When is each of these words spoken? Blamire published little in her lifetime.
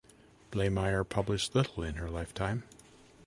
Blamire 0.51 1.07
published 1.07 1.53
little 1.53 1.83
in 1.83 1.97
her 1.97 2.09
lifetime. 2.09 2.63